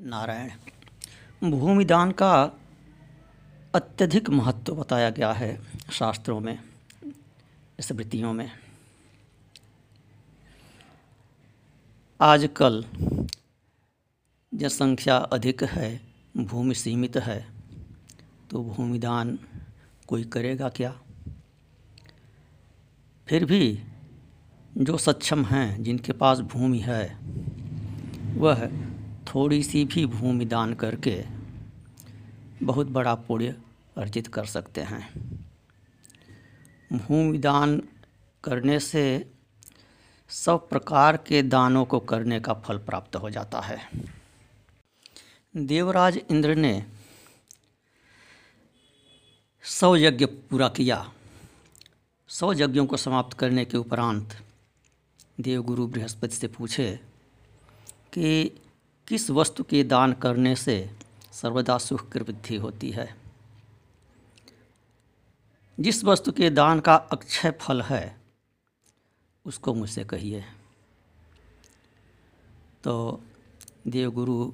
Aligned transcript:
नारायण, 0.00 1.50
भूमिदान 1.50 2.10
का 2.10 2.32
अत्यधिक 3.74 4.30
महत्व 4.30 4.74
बताया 4.74 5.10
गया 5.10 5.32
है 5.32 5.58
शास्त्रों 5.92 6.40
में, 6.40 6.58
स्मृतियों 7.80 8.32
में। 8.32 8.50
आजकल 12.20 12.84
जनसंख्या 14.54 15.16
अधिक 15.16 15.64
है, 15.64 16.00
भूमि 16.36 16.74
सीमित 16.74 17.16
है 17.16 17.46
तो 18.50 18.64
भूमिदान 18.64 19.38
कोई 20.08 20.24
करेगा 20.24 20.68
क्या? 20.68 20.92
फिर 23.26 23.44
भी 23.44 23.82
जो 24.78 24.98
सक्षम 24.98 25.44
हैं, 25.44 25.82
जिनके 25.82 26.12
पास 26.12 26.40
भूमि 26.40 26.78
है, 26.78 27.18
वह 28.36 28.87
थोड़ी 29.34 29.62
सी 29.62 29.84
भी 29.84 30.06
भूमि 30.06 30.44
दान 30.44 30.74
करके 30.74 31.24
बहुत 32.62 32.86
बड़ा 32.86 33.14
पुण्य 33.14 33.56
अर्जित 33.96 34.26
कर 34.26 34.44
सकते 34.46 34.80
हैं। 34.80 35.02
भूमि 36.92 37.38
दान 37.38 37.82
करने 38.44 38.80
से 38.80 39.30
सब 40.28 40.68
प्रकार 40.68 41.16
के 41.16 41.42
दानों 41.42 41.84
को 41.84 42.00
करने 42.00 42.40
का 42.40 42.54
फल 42.54 42.78
प्राप्त 42.78 43.16
हो 43.16 43.30
जाता 43.30 43.60
है। 43.60 43.78
देवराज 45.56 46.16
इंद्र 46.30 46.54
ने 46.54 46.86
सौ 49.62 49.96
यज्ञ 49.96 50.26
पूरा 50.26 50.68
किया। 50.68 51.12
सौ 52.28 52.52
यज्ञों 52.52 52.86
को 52.86 52.96
समाप्त 52.96 53.38
करने 53.38 53.64
के 53.64 53.76
उपरांत 53.76 54.36
देवगुरु 55.40 55.86
बृहस्पति 55.86 56.36
से 56.36 56.48
पूछे 56.48 57.00
कि 58.12 58.60
किस 59.08 59.30
वस्तु 59.30 59.64
के 59.64 59.84
दान 59.84 60.12
करने 60.12 60.56
से 60.56 60.90
सर्वदा 61.32 61.78
सुख 61.78 62.12
की 62.12 62.18
वृद्धि 62.18 62.56
होती 62.56 62.90
है? 62.90 63.16
जिस 65.80 66.04
वस्तु 66.04 66.32
के 66.32 66.50
दान 66.50 66.80
का 66.80 66.94
अक्षय 66.94 67.50
फल 67.50 67.82
है, 67.82 68.20
उसको 69.44 69.74
मुझसे 69.74 70.04
कहिए। 70.04 70.44
तो 72.84 73.22
देवगुरु 73.86 74.52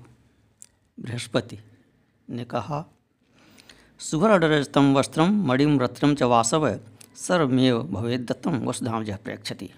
बृहस्पति 1.01 1.59
ने 2.31 2.45
कहा, 2.45 2.85
सुवर्णरजतम 3.99 4.95
वस्त्रम 4.95 5.47
मणिम 5.47 5.81
रत्नम 5.81 6.15
च 6.15 6.23
वासव 6.23 6.81
सर्वमेव 7.17 7.83
भवेद 7.83 8.21
दत्तम 8.21 8.57
वसुधाम 8.57 9.05
जह 9.05 9.17
प्रेक्षति। 9.17 9.71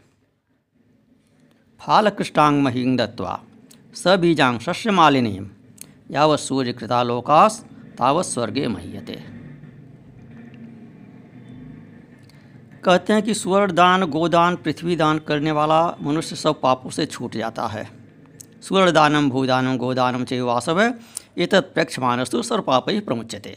फालकृष्टांग 1.80 2.62
महींग 2.62 2.98
दत्वा 2.98 3.44
शस्य 3.96 4.90
मालिनी 4.90 5.38
यावत 6.10 6.38
सूर्य 6.38 6.72
कृतालोकास 6.72 7.58
तावत 7.98 8.24
स्वर्गे 8.24 8.66
मह्यते। 8.68 9.14
कहते 12.84 13.12
हैं 13.12 13.22
कि 13.22 13.34
स्वर्ण 13.34 13.72
दान 13.72 14.04
गोदान 14.06 14.56
पृथ्वी 14.56 14.96
दान 14.96 15.18
करने 15.18 15.52
वाला 15.52 15.80
मनुष्य 16.02 16.36
सब 16.36 16.60
पापों 16.60 16.90
से 16.90 17.06
छूट 17.06 17.36
जाता 17.36 17.66
है। 17.66 17.88
स्वर्ण 18.62 18.92
दानम 18.92 19.30
भूदानम, 19.30 19.76
गोदानम 19.76 20.24
चे 20.24 20.40
वासव 20.40 20.80
ये 20.80 21.46
तत्प्रेक्ष 21.46 21.98
मानस्तु 21.98 22.42
सर्व 22.42 22.62
पाप 22.62 22.88
ही 22.90 23.00
प्रमुचते 23.00 23.56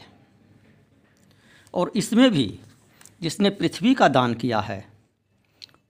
और 1.74 1.92
इसमें 1.96 2.30
भी 2.32 2.48
जिसने 3.22 3.50
पृथ्वी 3.52 3.94
का 3.94 4.08
दान 4.08 4.34
किया 4.34 4.60
है, 4.60 4.86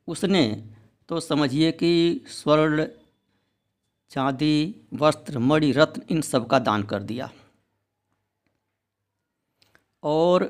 उसने 0.08 0.44
तो 1.10 1.20
समझिए 1.20 1.72
कि 1.72 2.26
स्वर्ण 2.30 2.86
चांदी, 4.12 4.76
वस्त्र, 4.94 5.40
मणि, 5.40 5.72
रत्न, 5.72 6.02
इन 6.10 6.22
सब 6.22 6.48
का 6.48 6.60
दान 6.60 6.84
कर 6.84 7.04
दिया। 7.04 7.30
और 10.04 10.44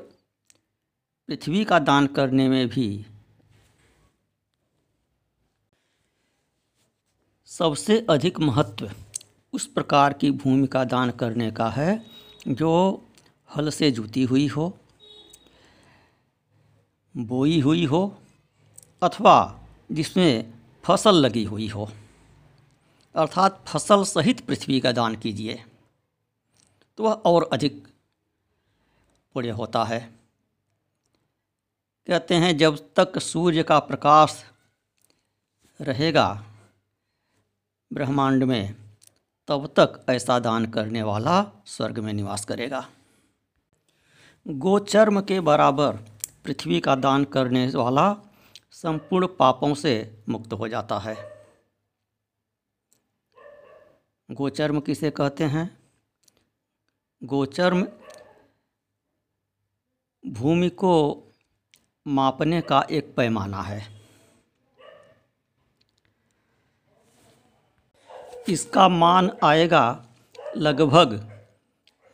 पृथ्वी 1.28 1.64
का 1.64 1.78
दान 1.78 2.06
करने 2.06 2.48
में 2.48 2.68
भी 2.68 3.06
सबसे 7.50 7.98
अधिक 8.10 8.38
महत्व 8.40 8.90
उस 9.52 9.66
प्रकार 9.66 10.12
की 10.12 10.30
भूमि 10.30 10.66
का 10.66 10.84
दान 10.84 11.10
करने 11.10 11.50
का 11.50 11.68
है 11.68 12.02
जो 12.48 12.72
हल 13.50 13.70
से 13.70 13.90
जुती 13.90 14.22
हुई 14.22 14.46
हो, 14.46 14.72
बोई 17.14 17.60
हुई 17.60 17.84
हो 17.84 18.02
अथवा 19.02 19.36
जिसमें 19.92 20.52
फ़सल 20.84 21.14
लगी 21.16 21.44
हुई 21.44 21.68
हो। 21.68 21.90
अर्थात 23.14 23.64
फ़सल 23.68 24.04
सहित 24.04 24.40
पृथ्वी 24.40 24.80
का 24.80 24.92
दान 24.92 25.14
कीजिए 25.16 25.64
तो 26.98 27.04
वह 27.04 27.12
और 27.12 27.48
अधिक 27.52 27.86
पुण्य 29.34 29.50
होता 29.50 29.84
है। 29.84 30.00
कहते 32.08 32.34
हैं, 32.34 32.56
जब 32.56 32.78
तक 32.96 33.18
सूर्य 33.18 33.62
का 33.62 33.78
प्रकाश 33.78 34.44
रहेगा 35.80 36.44
ब्रह्मांड 37.90 38.44
में, 38.44 38.74
तब 39.48 39.66
तक 39.78 40.04
ऐसा 40.10 40.38
दान 40.38 40.66
करने 40.66 41.02
वाला 41.02 41.44
स्वर्ग 41.66 41.98
में 41.98 42.12
निवास 42.12 42.44
करेगा। 42.44 42.86
गोचर्म 44.46 45.20
के 45.20 45.40
बराबर 45.40 45.96
पृथ्वी 46.44 46.80
का 46.80 46.94
दान 46.94 47.24
करने 47.24 47.66
वाला 47.68 48.14
संपूर्ण 48.72 49.26
पापों 49.38 49.74
से 49.74 49.94
मुक्त 50.28 50.52
हो 50.52 50.68
जाता 50.68 50.98
है। 50.98 51.39
गोचर्म 54.30 54.80
किसे 54.80 55.10
कहते 55.10 55.44
हैं? 55.44 55.78
गोचर्म 57.24 57.88
भूमि 60.26 60.68
को 60.68 61.22
मापने 62.06 62.60
का 62.60 62.86
एक 62.90 63.14
पैमाना 63.16 63.62
है। 63.62 64.00
इसका 68.48 68.88
मान 68.88 69.30
आएगा 69.44 70.06
लगभग 70.56 71.30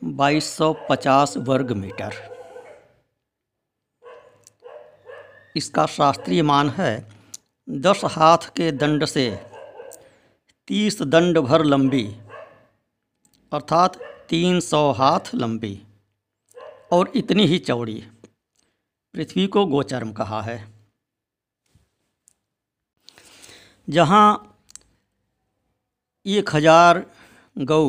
2250 0.05 1.37
वर्ग 1.37 1.73
मीटर। 1.73 2.13
इसका 5.57 5.87
शास्त्रीय 5.87 6.43
मान 6.43 6.71
है 6.71 7.09
दस 7.71 8.01
हाथ 8.05 8.39
के 8.39 8.73
दंड 8.73 9.05
से 9.05 9.56
तीस 10.69 11.03
दंड 11.05 11.39
भर 11.41 11.65
लंबी, 11.65 12.05
अर्थात 13.53 13.97
तीन 14.29 14.59
सौ 14.61 14.91
हाथ 14.93 15.35
लंबी 15.35 15.81
और 16.93 17.13
इतनी 17.17 17.47
ही 17.47 17.59
चौड़ी। 17.61 18.03
पृथ्वी 19.15 19.47
को 19.47 19.65
गोचर्म 19.67 20.13
कहा 20.13 20.41
है। 20.43 20.59
जहाँ 23.89 24.27
एक 26.27 26.55
हज़ार 26.55 27.05
गौ 27.57 27.85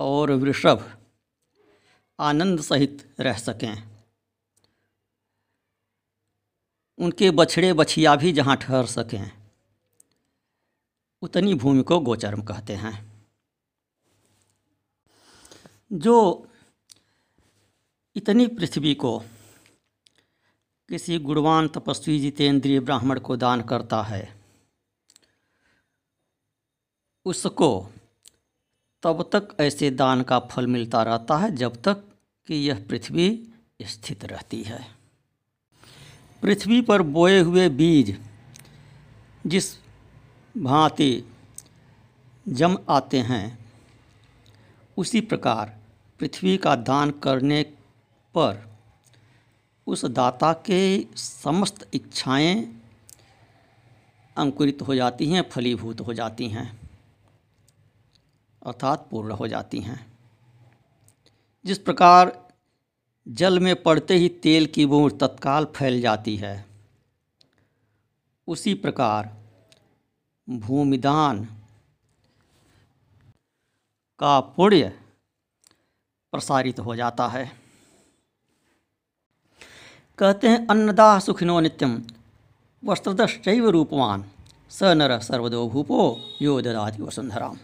और 0.00 0.32
वृषभ 0.34 0.84
आनंद 2.18 2.60
सहित 2.62 3.08
रह 3.20 3.38
सकें, 3.38 3.82
उनके 6.98 7.30
बछड़े 7.32 7.72
बछिया 7.74 8.16
भी 8.16 8.32
जहाँ 8.32 8.56
ठहर 8.58 8.86
सकें 8.88 9.39
उतनी 11.22 11.54
भूमि 11.54 11.82
को 11.82 11.98
गोचर्म 12.00 12.42
कहते 12.42 12.74
हैं। 12.74 12.94
जो 15.92 16.46
इतनी 18.16 18.46
पृथ्वी 18.46 18.94
को 18.94 19.18
किसी 20.88 21.18
गुणवान 21.18 21.68
तपस्वी 21.68 22.18
जितेंद्रिय 22.20 22.80
ब्राह्मण 22.80 23.20
को 23.20 23.36
दान 23.36 23.62
करता 23.62 24.02
है, 24.02 24.40
उसको 27.24 27.88
तब 29.02 29.22
तक 29.32 29.56
ऐसे 29.60 29.90
दान 29.90 30.22
का 30.22 30.38
फल 30.40 30.66
मिलता 30.66 31.02
रहता 31.02 31.36
है 31.38 31.50
जब 31.56 31.82
तक 31.82 32.04
कि 32.48 32.54
यह 32.54 32.86
पृथ्वी 32.88 33.48
स्थित 33.82 34.24
रहती 34.24 34.62
है। 34.62 34.80
पृथ्वी 36.42 36.80
पर 36.82 37.02
बोए 37.02 37.38
हुए 37.40 37.68
बीज 37.68 38.18
जिस 39.46 39.74
भांति 40.56 41.24
जम 42.48 42.76
आते 42.88 43.18
हैं। 43.18 43.58
उसी 44.96 45.20
प्रकार 45.20 45.78
पृथ्वी 46.20 46.56
का 46.56 46.76
दान 46.76 47.10
करने 47.10 47.62
पर 48.34 48.68
उस 49.86 50.04
दाता 50.04 50.52
के 50.52 51.06
समस्त 51.16 51.88
इच्छाएँ 51.94 52.82
अंकुरित 54.36 54.82
हो 54.82 54.94
जाती 54.94 55.26
हैं, 55.26 55.48
फलीभूत 55.50 56.00
हो 56.00 56.14
जाती 56.14 56.48
हैं, 56.48 56.80
अर्थात 58.66 59.06
पूर्ण 59.10 59.32
हो 59.32 59.48
जाती 59.48 59.80
हैं। 59.80 60.06
जिस 61.64 61.78
प्रकार 61.78 62.38
जल 63.28 63.58
में 63.60 63.82
पड़ते 63.82 64.14
ही 64.14 64.28
तेल 64.28 64.66
की 64.66 64.86
बूंद 64.86 65.18
तत्काल 65.20 65.64
फैल 65.64 66.00
जाती 66.00 66.36
है, 66.36 66.64
उसी 68.48 68.74
प्रकार 68.74 69.39
भूमिदान 70.50 71.44
का 74.18 74.40
पुण्य 74.40 74.88
प्रसारित 76.32 76.80
हो 76.80 76.96
जाता 76.96 77.28
है। 77.28 77.52
कहते 80.18 80.48
हैं, 80.48 80.66
अन्नदाह 80.66 81.18
सुखिनो 81.18 81.60
नित्यम 81.60 82.02
वस्त्रदश्चैव 82.84 83.68
रूपवान, 83.68 84.24
स 84.70 84.82
नर 84.82 85.20
सर्वदो 85.20 85.68
भूपो 85.68 86.20
यो 86.42 86.60
ददाति 86.60 87.02
वसुंधराम 87.02 87.58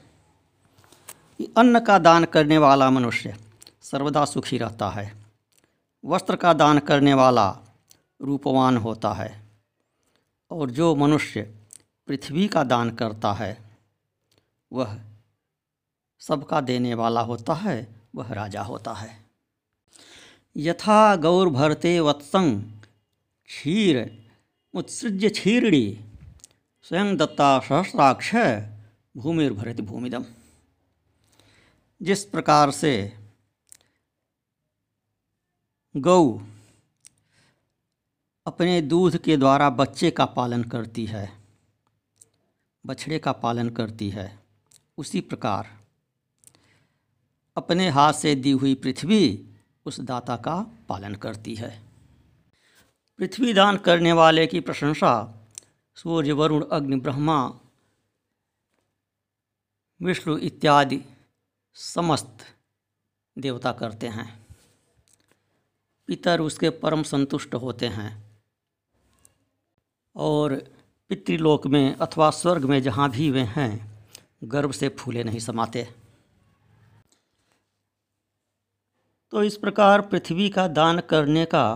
अन्न 1.57 1.81
का 1.81 1.99
दान 1.99 2.25
करने 2.25 2.59
वाला 2.59 2.91
मनुष्य 2.91 3.37
सर्वदा 3.83 4.25
सुखी 4.25 4.59
रहता 4.59 4.91
है। 4.91 5.27
वस्त्र 6.05 6.37
का 6.37 6.53
दान 6.53 6.79
करने 6.79 7.15
वाला 7.15 7.59
रूपवान 8.23 8.77
होता 8.77 9.13
है। 9.13 9.43
और 10.51 10.71
जो 10.71 10.95
मनुष्य 10.95 11.56
पृथ्वी 12.09 12.49
का 12.49 12.65
दान 12.65 12.91
करता 12.91 13.33
है, 13.33 13.71
वह 14.73 14.99
सबका 16.21 16.61
देने 16.61 16.95
वाला 16.95 17.21
होता 17.21 17.55
है, 17.55 17.77
वह 18.15 18.33
राजा 18.33 18.63
होता 18.63 18.93
है। 18.93 19.25
यथा 20.57 21.17
गौर 21.17 21.49
भरते 21.49 22.01
वत्संग, 22.01 22.63
क्षीर, 23.47 24.25
उत्सृज्य 24.75 25.29
क्षीरणी 25.29 26.05
स्वयं 26.83 27.17
दत्ता 27.17 27.59
सहस्राक्ष 27.59 28.35
भूमिर्भरत 29.17 29.81
भूमिदम 29.81 30.25
जिस 32.03 32.25
प्रकार 32.25 32.71
से 32.71 32.93
गौ 35.97 36.41
अपने 38.47 38.81
दूध 38.83 39.17
के 39.19 39.37
द्वारा 39.37 39.71
बच्चे 39.71 40.11
का 40.11 40.25
पालन 40.25 40.63
करती 40.65 41.07
है 41.07 41.46
बछड़े 42.87 43.19
का 43.19 43.33
पालन 43.33 43.69
करती 43.69 44.11
है। 44.11 44.39
उसी 44.99 45.21
प्रकार 45.21 45.81
अपने 47.57 47.89
हाथ 47.89 48.13
से 48.13 48.35
दी 48.35 48.51
हुई 48.51 48.75
पृथ्वी 48.75 49.51
उस 49.87 50.01
दाता 50.01 50.37
का 50.37 50.67
पालन 50.89 51.15
करती 51.15 51.55
है। 51.55 51.83
पृथ्वी 53.19 53.53
दान 53.55 53.77
करने 53.77 54.13
वाले 54.13 54.47
की 54.47 54.61
प्रशंसा 54.61 55.35
सूर्य, 55.95 56.33
वरुण, 56.33 56.65
अग्नि, 56.73 56.97
ब्रह्मा, 56.97 57.61
विष्णु 60.03 60.39
इत्यादि 60.39 61.03
समस्त 61.75 62.39
देवता 63.39 63.73
करते 63.73 64.09
हैं। 64.09 64.47
पितर 66.07 66.41
उसके 66.41 66.71
परम 66.71 67.03
संतुष्ट 67.03 67.55
होते 67.55 67.87
हैं 67.89 68.41
और 70.17 70.76
पितृलोक 71.11 71.67
में 71.67 71.95
अथवा 71.95 72.31
स्वर्ग 72.31 72.65
में 72.65 72.83
जहाँ 72.83 73.11
भी 73.11 73.31
वे 73.31 73.41
हैं 73.41 74.05
गर्व 74.45 74.73
से 74.73 74.89
फूले 74.89 75.25
नहीं 75.25 75.39
समाते। 75.39 75.87
तो 79.33 79.43
इस 79.43 79.57
प्रकार 79.57 80.01
पृथ्वी 80.01 80.49
का 80.49 80.67
दान 80.69 81.01
करने 81.01 81.45
का 81.45 81.75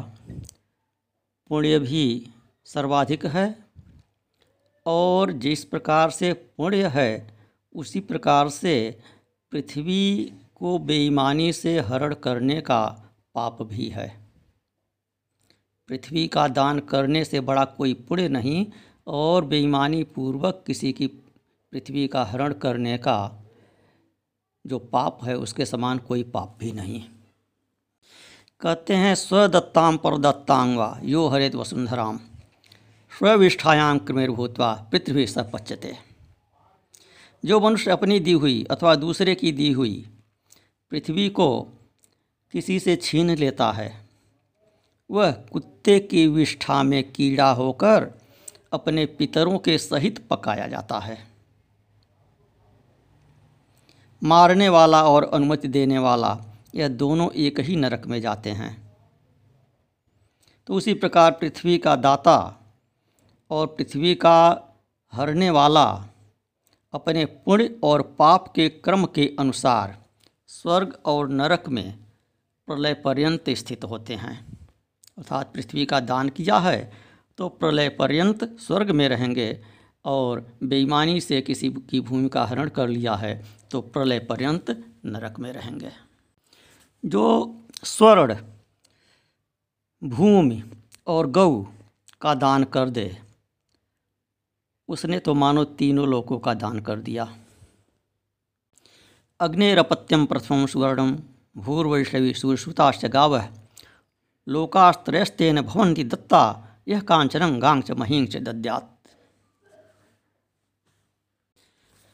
पुण्य 1.51 1.79
भी 1.79 2.31
सर्वाधिक 2.65 3.27
है 3.27 3.47
और 4.87 5.33
जिस 5.33 5.65
प्रकार 5.65 6.11
से 6.11 6.33
पुण्य 6.33 6.87
है, 6.87 7.39
उसी 7.75 8.01
प्रकार 8.01 8.49
से 8.49 8.99
पृथ्वी 9.53 10.33
को 10.55 10.79
बेईमानी 10.79 11.53
से 11.53 11.79
हरण 11.81 12.15
करने 12.15 12.61
का 12.61 12.85
पाप 13.35 13.63
भी 13.63 13.89
है। 13.89 14.09
पृथ्वी 15.89 16.27
का 16.29 16.49
दान 16.49 16.79
करने 16.81 17.25
से 17.25 17.41
बड़ा 17.41 17.65
कोई 17.65 17.95
पुण्य 17.95 18.29
नहीं 18.29 18.67
और 19.11 19.45
बेईमानी 19.45 20.03
पूर्वक 20.05 20.63
किसी 20.67 20.93
की 20.93 21.07
पृथ्वी 21.73 22.07
का 22.09 22.25
हरण 22.25 22.53
करने 22.53 22.99
का 22.99 23.45
जो 24.67 24.79
पाप 24.79 25.19
है, 25.25 25.37
उसके 25.37 25.67
समान 25.67 25.99
कोई 25.99 26.23
पाप 26.23 26.57
भी 26.61 26.73
नहीं 26.73 27.01
कहते 28.61 28.95
हैं 28.95 29.15
स्वदत्ताम 29.15 29.97
परदत्तांग 29.97 30.77
व 30.79 30.99
यो 31.05 31.27
हरित 31.29 31.55
वसुंधराम 31.55 32.21
स्विष्ठायाम 33.13 33.99
क्रमेर्भूतवा 33.99 34.73
पृथ्वी 34.93 35.27
सपच्यते। 35.27 35.97
जो 37.45 37.61
मनुष्य 37.61 37.91
अपनी 37.91 38.21
दी 38.21 38.33
हुई 38.33 38.65
अथवा 38.71 38.95
दूसरे 38.95 39.35
की 39.35 39.53
दी 39.53 39.73
हुई 39.73 40.07
पृथ्वी 40.93 41.29
को 41.29 41.63
किसी 42.55 42.79
से 42.81 42.97
छीन 42.97 43.31
लेता 43.31 43.73
है, 43.73 44.09
वह 45.11 45.33
कुत्ते 45.53 45.99
की 46.01 46.27
विष्ठा 46.27 46.83
में 46.83 47.13
कीड़ा 47.13 47.51
होकर 47.53 48.11
अपने 48.73 49.07
पितरों 49.07 49.59
के 49.59 49.79
सहित 49.79 50.29
पकाया 50.29 50.67
जाता 50.67 50.99
है। 50.99 51.19
मारने 54.23 54.69
वाला 54.69 55.03
और 55.05 55.25
अनुमति 55.25 55.69
देने 55.69 55.99
वाला 55.99 56.39
यह 56.75 56.89
दोनों 56.89 57.33
एक 57.33 57.61
ही 57.61 57.77
नरक 57.77 58.07
में 58.07 58.21
जाते 58.21 58.51
हैं। 58.51 58.93
तो 60.67 60.75
उसी 60.75 60.95
प्रकार 60.95 61.31
पृथ्वी 61.31 61.79
का 61.79 61.97
दाता 61.97 62.57
और 63.51 63.67
पृथ्वी 63.67 64.15
का 64.15 64.63
हरने 65.13 65.51
वाला 65.51 66.05
अपने 66.93 67.25
पुण्य 67.25 67.81
और 67.83 68.03
पाप 68.03 68.53
के 68.55 68.69
क्रम 68.69 69.05
के 69.05 69.37
अनुसार 69.39 69.99
स्वर्ग 70.47 70.99
और 71.07 71.29
नरक 71.29 71.69
में 71.69 71.99
प्रलय 72.67 72.95
पर्यंत 72.95 73.51
स्थित 73.51 73.85
होते 73.85 74.15
हैं। 74.15 74.59
अर्थात 75.19 75.55
पृथ्वी 75.55 75.87
का 75.87 76.01
दान 76.01 76.29
किया 76.29 76.59
है 76.59 77.10
तो 77.41 77.49
प्रलय 77.49 77.89
पर्यंत 77.89 78.43
स्वर्ग 78.61 78.91
में 78.91 79.09
रहेंगे 79.09 79.65
और 80.05 80.41
बेईमानी 80.63 81.21
से 81.21 81.41
किसी 81.41 81.71
की 81.91 82.01
भूमि 82.01 82.29
का 82.29 82.45
हरण 82.45 82.69
कर 82.69 82.89
लिया 82.89 83.15
है 83.15 83.33
तो 83.71 83.81
प्रलय 83.81 84.19
पर्यंत 84.19 84.71
नरक 85.07 85.39
में 85.39 85.53
रहेंगे। 85.53 85.93
जो 87.05 87.25
स्वर्ण 87.85 88.37
भूमि 90.03 90.63
और 91.07 91.27
गौ 91.27 91.63
का 92.21 92.35
दान 92.35 92.65
कर 92.65 92.91
दे, 92.91 93.19
उसने 94.89 95.19
तो 95.19 95.35
मानो 95.35 95.65
तीनों 95.65 96.09
लोकों 96.09 96.39
का 96.39 96.55
दान 96.55 96.81
कर 96.81 96.99
दिया। 97.01 97.33
अग्निरपत्यम 99.41 100.27
प्रथम 100.27 100.67
सुवर्णम 100.67 101.19
भूर्वैष्णवी 101.57 102.35
सूर्यसुताश्च 102.35 103.07
गाव 103.07 103.43
लोकास्त्रयस्तेन 104.47 105.61
भवन्ति 105.63 106.05
दत्ता 106.05 106.43
यह 106.91 107.01
कांचनं 107.01 107.61
गांच 107.63 107.91
महींच 107.91 108.37
दद्यात। 108.37 108.89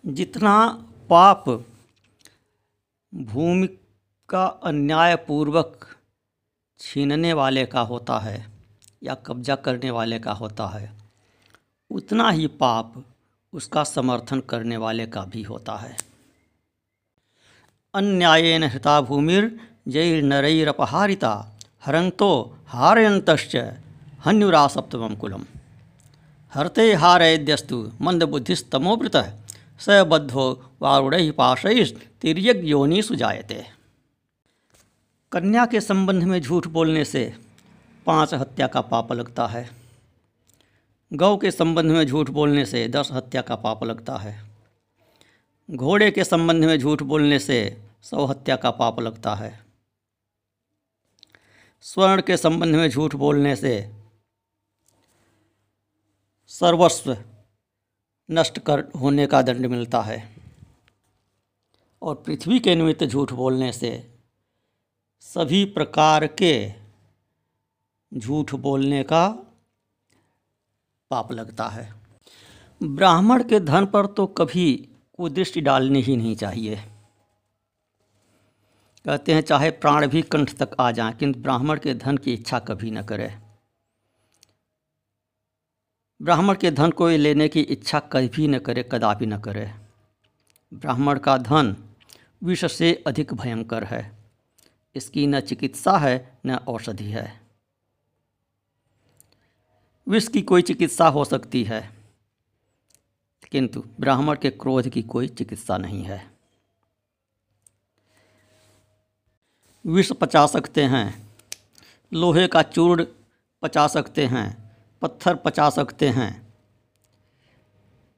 जितना 0.05 0.69
पाप 1.11 1.45
भूमि 3.13 3.67
का 4.29 4.45
अन्यायपूर्वक 4.63 5.87
छीनने 6.81 7.33
वाले 7.33 7.65
का 7.67 7.81
होता 7.81 8.19
है 8.19 8.37
या 9.03 9.15
कब्जा 9.27 9.57
करने 9.57 9.91
वाले 9.91 10.19
का 10.19 10.33
होता 10.33 10.67
है, 10.67 10.91
उतना 11.91 12.31
ही 12.31 12.47
पाप 12.47 13.03
उसका 13.53 13.85
समर्थन 13.85 14.41
करने 14.41 14.77
वाले 14.77 15.07
का 15.07 15.25
भी 15.25 15.43
होता 15.43 15.77
है। 15.77 15.97
अन्यायन 17.95 18.65
हृता 18.65 19.01
भूमिर 19.01 19.45
नरैरपहारिता 20.25 21.35
हरंतो 21.85 22.31
हारयंतश्च 22.67 23.57
हन्युरा 24.27 24.69
सप्तम 24.69 25.15
कुलम। 25.15 25.45
हरते 26.55 26.95
हारयद्यस्तु 26.95 27.93
मंदबुद्धिस्तमोवृत, 28.01 29.45
स 29.81 29.89
बद्धो 29.89 30.73
वारुड़ 30.83 31.33
पाशैश 31.33 31.95
तिर्यक 32.21 32.61
योनि 32.65 33.03
सुजायते। 33.03 33.67
कन्या 35.33 35.67
के 35.67 35.81
संबंध 35.81 36.23
में 36.23 36.41
झूठ 36.41 36.67
बोलने 36.67 37.05
से 37.05 37.35
पाँच 38.07 38.35
हत्या 38.35 38.67
का 38.67 38.81
पाप 38.81 39.13
लगता 39.13 39.47
है। 39.47 39.71
गौ 41.13 41.37
के 41.37 41.51
संबंध 41.51 41.91
में 41.91 42.07
झूठ 42.07 42.31
बोलने 42.31 42.65
से 42.65 42.89
दस 42.89 43.09
हत्या 43.13 43.43
का 43.43 43.57
पाप 43.57 43.85
लगता 43.85 44.17
है। 44.17 44.43
घोड़े 45.71 46.11
के 46.11 46.25
संबंध 46.25 46.65
में 46.65 46.79
झूठ 46.79 47.03
बोलने 47.03 47.39
से 47.39 47.83
सौ 48.03 48.27
हत्या 48.27 48.57
का 48.57 48.71
पाप 48.71 49.01
लगता 49.01 49.35
है। 49.35 49.61
स्वर्ण 51.81 52.23
के 52.23 52.37
संबंध 52.37 52.77
में 52.77 52.91
झूठ 52.91 53.15
बोलने 53.15 53.57
से 53.57 53.96
सर्वस्व 56.51 57.17
नष्ट 58.31 58.59
कर 58.59 58.85
होने 59.01 59.27
का 59.27 59.43
दंड 59.43 59.67
मिलता 59.67 60.01
है। 60.01 60.37
और 62.03 62.15
पृथ्वी 62.15 62.61
के 62.61 62.75
निमित्त 62.75 63.05
झूठ 63.05 63.33
बोलने 63.33 63.73
से 63.73 63.91
सभी 65.21 65.65
प्रकार 65.65 66.27
के 66.27 66.73
झूठ 68.19 68.55
बोलने 68.55 69.03
का 69.03 69.29
पाप 71.11 71.33
लगता 71.33 71.69
है। 71.69 71.95
ब्राह्मण 72.83 73.43
के 73.43 73.61
धन 73.61 73.87
पर 73.87 74.07
तो 74.07 74.27
कभी 74.27 74.77
कुदृष्टि 75.19 75.61
डालनी 75.61 76.03
ही 76.03 76.17
नहीं 76.17 76.37
चाहिए। 76.37 76.77
कहते 79.05 79.35
हैं, 79.35 79.41
चाहे 79.41 79.71
प्राण 79.71 80.07
भी 80.07 80.23
कंठ 80.23 80.55
तक 80.55 80.77
आ 80.81 80.91
जाए, 80.91 81.13
किंतु 81.13 81.41
ब्राह्मण 81.41 81.79
के 81.79 81.95
धन 81.95 82.17
की 82.17 82.35
इच्छा 82.35 82.59
कभी 82.59 82.91
न 82.91 83.03
करे। 83.03 83.46
ब्राह्मण 86.23 86.55
के 86.55 86.71
धन 86.71 86.91
को 86.91 87.09
लेने 87.09 87.49
की 87.49 87.61
इच्छा 87.61 88.01
कभी 88.01 88.49
न 88.49 88.59
करे, 88.59 88.89
कदापि 88.93 89.27
न 89.27 89.39
करे। 89.41 89.75
ब्राह्मण 90.75 91.19
का 91.19 91.39
धन 91.39 91.77
विष 92.43 92.73
से 92.73 93.05
अधिक 93.07 93.35
भयंकर 93.35 93.85
है। 93.85 94.19
इसकी 94.95 95.27
न 95.27 95.41
चिकित्सा 95.41 95.99
है, 95.99 96.39
न 96.47 96.55
औषधि 96.55 97.05
है। 97.05 97.41
विष 100.09 100.29
की 100.29 100.43
कोई 100.43 100.63
चिकित्सा 100.63 101.09
हो 101.09 101.25
सकती 101.25 101.65
है, 101.65 101.97
किंतु 103.51 103.85
ब्राह्मण 104.01 104.37
के 104.37 104.51
क्रोध 104.51 104.89
की 104.89 105.03
कोई 105.03 105.29
चिकित्सा 105.29 105.79
नहीं 105.79 106.03
है। 106.03 106.31
विष 109.87 110.13
पचा 110.13 110.47
सकते 110.47 110.85
हैं, 110.85 111.29
लोहे 112.13 112.49
का 112.49 112.63
चूर्ण 112.63 113.07
पचा 113.63 113.89
सकते 113.89 114.27
हैं 114.27 114.66
पत्थर 115.03 115.35
पचा 115.35 115.71
सकते 115.71 116.09
हैं। 116.09 116.55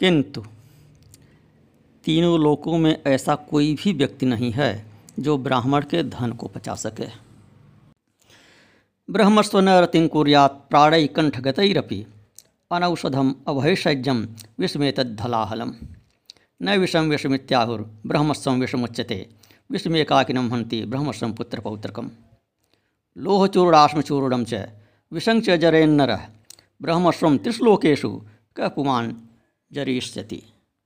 किंतु 0.01 0.45
तीनों 2.05 2.41
लोकों 2.41 2.79
में 2.79 3.03
ऐसा 3.07 3.35
कोई 3.35 3.75
भी 3.75 3.93
व्यक्ति 3.93 4.27
नहीं 4.27 4.53
है 4.53 4.87
जो 5.19 5.39
ब्राह्मण 5.39 5.83
के 5.83 6.03
धन 6.03 6.33
को 6.33 6.47
पचा 6.47 6.75
सके। 6.75 7.07
ब्रह्मस्व 9.11 9.61
न 9.61 9.69
रतिं 9.69 10.09
कुर्यात् 10.09 10.71
प्राणै 10.71 11.07
कंठगतरपि 11.07 12.07
अनौषधम 12.73 13.35
अभयशैज्यम 13.49 14.29
विषमेतद्धलाहलम 14.59 15.75
न 16.63 16.79
विषम 16.79 17.05
विषमित्याहुर 17.11 17.91
ब्रह्मस्व 18.07 18.51
विषमुच्यते। 18.51 19.29
विषमेकाकिनं 19.71 20.51
हन्ति 20.51 20.85
ब्रह्मस्वं 20.85 21.33
पुत्रपौत्रकम्। 21.33 22.11
लोहचूर्णाश्मचूर्णं 23.19 24.45
च 24.45 24.69
विषं 25.13 25.41
च 25.41 25.51
जरेन्नरः 25.51 26.27
ब्रह्मस्वं 26.83 27.39
त्रिश्लोकेषु 27.39 28.11
कः 28.57 28.69
पुमान् 28.69 29.13
जरिष्यति। 29.73 30.43